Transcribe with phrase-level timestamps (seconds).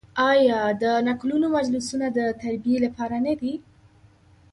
[0.31, 3.53] آیا د نکلونو مجلسونه د تربیې لپاره نه دي؟